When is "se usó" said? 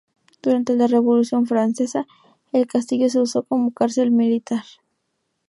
3.07-3.43